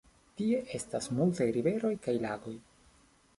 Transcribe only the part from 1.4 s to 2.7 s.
riveroj kaj lagoj.